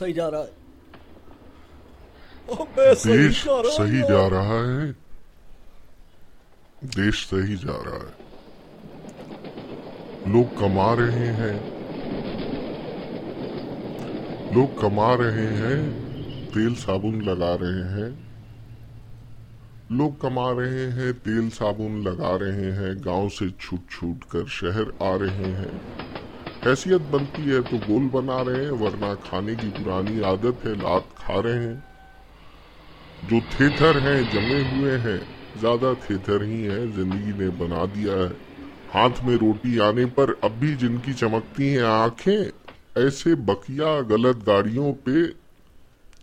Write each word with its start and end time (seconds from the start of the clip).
सही 0.00 0.12
जा 0.12 0.28
रहा 0.28 0.40
है। 0.40 0.60
सही 2.94 3.18
देश 3.18 3.44
जा 3.44 3.62
सही 3.70 4.00
जा 4.00 4.28
रहा 4.28 4.80
है। 4.80 4.92
देश 6.84 7.26
सही 7.26 7.56
जा 7.56 7.82
रहा 7.86 7.94
है। 7.94 8.30
लोग 10.32 10.58
कमा 10.58 10.94
रहे 10.94 11.26
हैं। 11.26 11.80
लोग 14.54 14.80
कमा 14.80 15.14
रहे 15.14 15.46
हैं। 15.46 16.10
तेल 16.46 16.74
साबुन 16.74 17.22
लगा 17.22 17.54
रहे 17.54 18.02
हैं। 18.02 18.30
लोग 19.92 20.20
कमा 20.20 20.52
रहे 20.52 20.86
हैं 20.86 21.12
तेल 21.12 21.50
साबुन 21.50 22.02
लगा 22.02 22.36
रहे 22.36 22.72
हैं। 22.72 23.04
गाँव 23.04 23.28
से 23.28 23.50
छूट 23.50 23.80
छूट 23.90 24.24
कर 24.24 24.48
शहर 24.48 24.92
आ 25.02 25.16
रहे 25.16 25.52
हैं। 25.52 26.09
हैसियत 26.64 27.02
बनती 27.02 27.42
है 27.42 27.60
तो 27.62 27.76
गोल 27.84 28.08
बना 28.10 28.40
रहे 28.42 28.64
हैं, 28.64 28.72
वरना 28.72 29.14
खाने 29.22 29.54
की 29.54 29.68
पुरानी 29.76 30.20
आदत 30.22 30.64
है, 30.64 30.74
लात 30.74 31.06
खा 31.18 31.38
रहे 31.40 31.54
हैं। 31.54 31.82
जो 33.30 33.40
थेथर 33.50 33.98
हैं, 33.98 34.18
जमे 34.30 34.58
हुए 34.70 34.96
हैं, 34.98 35.20
ज़्यादा 35.60 35.92
थेथर 36.02 36.42
ही 36.42 36.62
है, 36.62 36.80
ज़िंदगी 36.92 37.32
ने 37.38 37.48
बना 37.58 37.84
दिया 37.86 38.14
है। 38.14 38.28
हाथ 38.92 39.24
में 39.24 39.34
रोटी 39.36 39.78
आने 39.78 40.04
पर 40.04 40.30
अब 40.44 40.50
भी 40.50 40.74
जिनकी 40.76 41.12
चमकती 41.14 41.68
हैं 41.68 41.82
आँखें, 41.84 42.50
ऐसे 42.98 43.34
बकिया 43.34 44.00
गलत 44.10 44.44
गाड़ियों 44.46 44.92
पे 45.04 45.26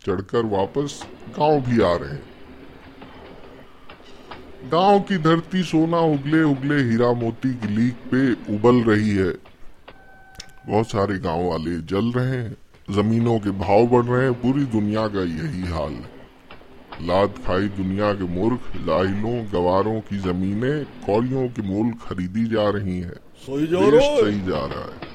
चढ़कर 0.04 0.46
वापस 0.46 1.00
गाँव 1.38 1.60
भी 1.60 1.80
आ 1.82 1.94
रहे 1.96 2.10
हैं। 2.10 2.22
गाँव 4.72 5.00
की 5.00 5.18
धरती 5.18 5.62
सोना 5.62 6.00
उगले 6.12 6.42
उगले 6.42 6.82
हीरा 6.82 7.12
मोती 7.12 7.54
की 7.54 7.68
लीक 7.68 7.94
पे 8.10 8.32
उबल 8.54 8.82
रही 8.84 9.14
है। 9.16 9.47
बहुत 10.68 10.86
सारे 10.86 11.18
गाँव 11.18 11.44
वाले 11.44 11.80
जल 11.90 12.12
रहे 12.12 12.36
हैं 12.36 12.56
जमीनों 12.90 13.38
के 13.38 13.50
भाव 13.58 13.86
बढ़ 13.86 14.04
रहे 14.04 14.24
हैं 14.24 14.32
पूरी 14.34 14.64
दुनिया 14.64 15.06
का 15.08 15.22
यही 15.22 15.62
हाल 15.70 15.92
है। 15.92 17.06
लाद 17.06 17.34
खाई 17.46 17.68
दुनिया 17.76 18.12
के 18.14 18.24
मूर्ख 18.24 18.60
जाहिलों 18.86 19.34
गवारों 19.52 20.00
की 20.00 20.18
जमीनें 20.18 20.84
कौड़ियों 21.06 21.48
के 21.48 21.62
मूल 21.62 21.92
खरीदी 22.02 22.44
जा 22.46 22.68
रही 22.70 22.98
हैं। 23.00 23.18
सही 23.46 23.66
जा 23.66 23.78
रहा 23.78 24.00
है। 24.00 24.22
सही 24.22 24.40
जा 24.40 24.64
रहा 24.66 24.84
है। 24.84 25.06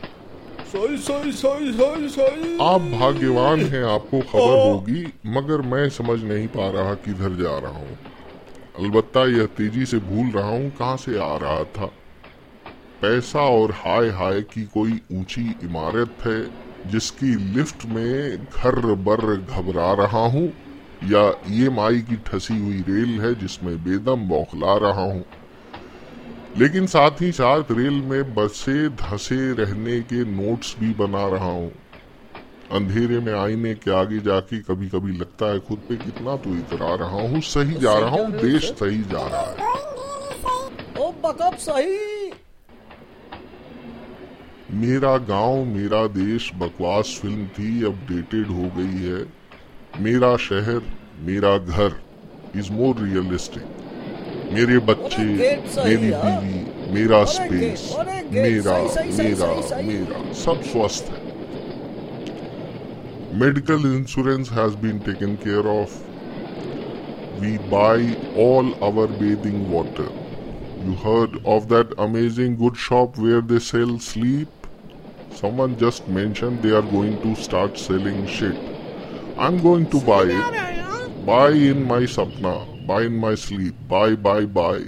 सही 0.73 0.97
सही 0.97 1.31
सही 1.31 1.71
सही 1.71 2.09
सही 2.09 2.57
आप 2.61 2.81
भाग्यवान 2.91 3.59
हैं 3.61 3.83
आपको 3.85 4.19
खबर 4.21 4.69
होगी 4.69 5.05
मगर 5.27 5.61
मैं 5.61 5.89
समझ 5.89 6.23
नहीं 6.23 6.47
पा 6.47 6.69
रहा 6.69 6.93
किधर 7.05 7.35
जा 7.43 7.57
रहा 7.59 7.77
हूँ। 7.77 7.97
अलबत्ता 8.79 9.25
यह 9.37 9.45
तेज़ी 9.57 9.85
से 9.85 9.97
भूल 9.97 10.31
रहा 10.31 10.49
हूँ 10.49 10.69
कहाँ 10.69 10.97
से 10.97 11.19
आ 11.19 11.35
रहा 11.37 11.63
था? 11.63 11.91
पैसा 13.03 13.39
और 13.53 13.71
हाय 13.71 14.09
हाय 14.09 14.41
की 14.41 14.61
कोई 14.73 14.99
ऊँची 15.11 15.41
इमारत 15.63 16.25
है 16.25 16.39
जिसकी 16.91 17.33
लिफ्ट 17.55 17.85
में 17.85 18.37
घर 18.37 18.75
बर 19.07 19.35
घबरा 19.35 19.91
रहा 19.93 20.25
हूँ, 20.27 20.45
या 21.03 21.23
ईएमआई 21.49 21.99
की 22.01 22.15
ठसी 22.27 22.57
हुई 22.59 22.79
रेल 22.89 23.19
है 23.21 23.33
जिसमें 23.35 23.75
बेदम 23.83 24.27
बौखला 24.27 24.77
रहा 24.77 25.03
हूँ। 25.03 25.23
लेकिन 26.57 26.87
साथ 26.87 27.21
ही 27.21 27.31
साथ 27.31 27.71
रेल 27.71 28.01
में 28.03 28.33
बसे 28.35 28.87
धसे 28.95 29.41
रहने 29.53 29.99
के 30.01 30.23
नोट्स 30.31 30.75
भी 30.79 30.93
बना 30.93 31.27
रहा 31.27 31.51
हूँ। 31.51 31.71
अंधेरे 32.71 33.19
में 33.19 33.33
आईने 33.33 33.73
के 33.73 33.91
आगे 33.91 34.19
जाके 34.21 34.59
कभी 34.61 34.89
कभी 34.89 35.17
लगता 35.17 35.51
है 35.51 35.59
खुद 35.59 35.85
पे 35.89 35.95
कितना 35.97 36.35
तो 36.37 36.55
इतरा 36.55 36.95
रहा 36.95 37.27
हूँ, 37.27 37.41
सही 37.41 37.79
जा 37.79 37.99
रहा 37.99 38.09
हूँ, 38.09 38.31
देश 38.31 38.71
सही 38.73 39.03
जा 39.03 39.27
रहा 39.27 39.41
है। 39.41 39.71
ओ 40.99 41.11
सही। 41.59 42.12
मेरा 44.73 45.17
गाँव 45.27 45.63
मेरा 45.65 46.05
देश 46.13 46.49
बकवास 46.59 47.09
फ़िल्म 47.21 47.45
थी 47.57 47.83
अपडेटेड 47.85 48.47
हो 48.49 48.69
गई 48.77 49.01
है। 49.01 49.19
मेरा 50.03 50.35
शहर 50.45 50.81
मेरा 51.25 51.57
घर 51.57 51.91
इज़ 52.59 52.71
मोर 52.73 52.95
रियलिस्टिक 52.99 53.67
मेरे 54.53 54.77
बच्चे 54.87 55.25
मेरी 55.25 56.09
बीवी 56.23 56.57
मेरा 56.93 57.23
स्पेस 57.33 57.83
मेरा 58.31 58.77
मेरा 59.19 59.81
मेरा 59.83 60.23
सब 60.41 60.63
स्वस्थ 60.71 61.11
है। 61.11 61.21
Medical 63.39 63.85
insurance 63.93 64.51
has 64.51 64.75
been 64.77 64.99
taken 65.05 65.35
care 65.45 65.69
of 65.75 65.93
we 67.41 67.53
buy 67.69 68.01
all 68.47 68.73
our 68.89 69.15
bathing 69.21 69.61
water 69.73 70.09
you 70.85 70.93
heard 71.05 71.31
of 71.55 71.63
that 71.73 71.93
amazing 72.01 72.57
good 72.57 72.75
shop 72.89 73.19
where 73.19 73.41
they 73.53 73.59
sell 73.69 73.97
sleep 74.09 74.49
someone 75.40 75.76
just 75.84 76.08
mentioned 76.18 76.62
they 76.62 76.72
are 76.80 76.86
going 76.92 77.16
to 77.24 77.34
start 77.48 77.78
selling 77.78 78.20
shit 78.36 78.56
i'm 79.46 79.58
going 79.66 79.86
to 79.96 80.00
buy 80.12 80.22
it 80.38 81.26
buy 81.26 81.50
in 81.72 81.84
my 81.90 82.00
sapna 82.16 82.54
buy 82.86 83.02
in 83.10 83.16
my 83.26 83.34
sleep 83.34 83.74
buy 83.92 84.06
buy 84.28 84.40
buy 84.58 84.78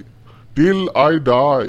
till 0.61 0.91
i 1.03 1.11
die 1.29 1.69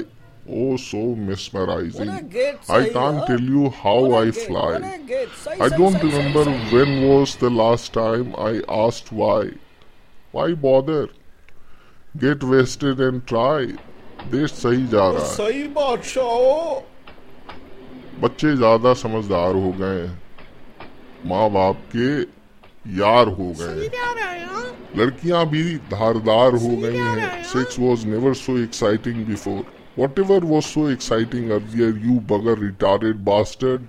oh 0.60 0.76
so 0.84 1.02
mesmerizing 1.30 2.08
अरे 2.14 2.22
gate 2.36 2.70
i 2.78 2.80
सही 2.82 2.92
can't 2.96 3.20
है। 3.20 3.26
tell 3.30 3.44
you 3.56 3.68
how 3.82 3.98
अरे 4.06 4.20
i 4.22 4.24
gate, 4.30 4.40
fly 4.48 4.70
अरे 4.78 4.96
gate, 5.12 5.28
सही, 5.44 5.60
I 5.60 5.68
सही, 5.68 5.78
don't 5.82 5.98
सही, 6.00 6.10
remember 6.14 6.44
सही, 6.48 6.58
सही। 6.58 6.72
when 6.78 6.96
was 7.10 7.36
the 7.44 7.50
last 7.62 7.92
time 7.98 8.34
I 8.50 8.52
asked 8.82 9.12
why. 9.22 9.42
Why 10.36 10.48
bother? 10.66 11.02
Get 12.26 12.42
vested 12.54 13.00
and 13.08 13.26
try. 13.34 13.62
देश 14.32 14.52
सही 14.52 14.86
जा 14.88 15.08
रहा 15.10 15.22
है 15.22 15.28
सही 15.36 15.62
बादशाह 15.76 16.24
हो 16.24 16.82
बच्चे 18.19 18.55
ज़्यादा 18.55 18.93
समझदार 18.95 19.55
हो 19.55 19.71
गए 19.79 20.05
माँ 21.25 21.49
बाप 21.51 21.81
के 21.95 22.09
यार 22.97 23.27
हो 23.29 23.51
गए 23.59 23.83
हैं। 23.83 24.97
लड़कियाँ 24.97 25.45
भी 25.49 25.63
धारदार 25.91 26.55
हो 26.55 26.75
गई 26.77 26.97
हैं। 26.97 27.43
Sex 27.45 27.79
was 27.79 28.05
never 28.07 28.33
so 28.35 28.57
exciting 28.59 29.25
before 29.25 29.63
what 29.99 30.19
ever 30.19 30.45
was 30.45 30.65
so 30.65 30.89
exciting 30.89 31.51
earlier 31.51 32.01
you 32.05 32.19
bugger 32.31 32.59
retarded 32.59 33.23
bastard 33.25 33.85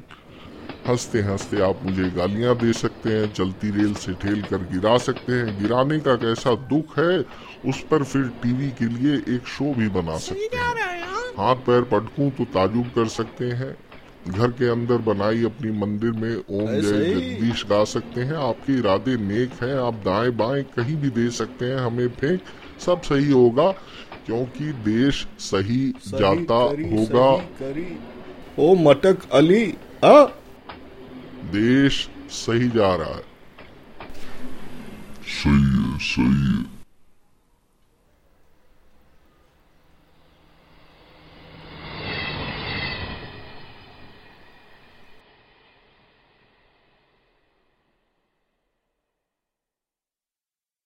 हँसते 0.88 1.20
हँसते 1.22 1.60
आप 1.62 1.80
मुझे 1.84 2.10
गालियाँ 2.10 2.54
दे 2.56 2.72
सकते 2.74 3.10
हैं 3.10 3.32
चलती 3.32 3.70
रेल 3.70 3.94
से 3.96 4.12
ठेल 4.22 4.42
कर 4.42 4.62
गिरा 4.72 4.96
सकते 4.98 5.32
हैं। 5.32 5.58
गिराने 5.60 5.98
का 6.00 6.14
कैसा 6.18 6.54
दुख 6.68 6.98
है 6.98 7.18
उस 7.70 7.82
पर 7.90 8.02
फिर 8.04 8.28
टीवी 8.42 8.70
के 8.78 8.88
लिए 8.94 9.16
एक 9.36 9.46
शो 9.48 9.72
भी 9.74 9.88
बना 9.96 10.16
सकते 10.18 10.56
हैं। 10.56 10.96
हाथ 11.38 11.56
पैर 11.66 11.82
पटकूं 11.90 12.30
तो 12.30 12.44
ताजुब 12.54 12.86
कर 12.94 13.08
सकते 13.10 13.50
हैं। 13.52 13.76
घर 14.28 14.50
के 14.50 14.68
अंदर 14.68 14.96
बनाई 14.96 15.44
अपनी 15.44 15.70
मंदिर 15.70 16.12
में 16.12 16.36
ओम 16.36 16.66
जय 16.66 16.80
जगदीश 16.80 17.64
गा 17.66 17.84
सकते 17.84 18.20
हैं। 18.20 18.36
आपके 18.36 18.72
इरादे 18.72 19.16
नेक 19.16 19.52
हैं 19.62 19.74
आप 19.74 19.94
दाएँ 19.94 20.30
बाएँ 20.30 20.62
कहीं 20.62 20.96
भी 20.96 21.10
दे 21.10 21.30
सकते 21.30 21.66
हैं 21.66 21.76
हमें 21.76 22.08
फेंक 22.08 22.40
सब 22.80 23.02
सही 23.02 23.30
होगा 23.30 23.70
क्योंकि 24.26 24.64
देश 24.64 25.26
सही, 25.38 25.94
सही 26.00 26.18
जाता 26.18 26.58
करी, 26.68 26.90
होगा। 26.90 27.36
सही 27.36 27.46
करी। 27.46 27.98
ओ 28.58 28.74
मटक 28.74 29.30
अली 29.32 29.74
आ? 30.04 30.24
देश 31.52 32.08
सही 32.30 32.68
जा 32.68 32.94
रहा 32.96 33.14
है। 33.14 33.22
सही 35.26 35.52
है 35.52 35.98
सही 35.98 36.24
है। 36.24 36.77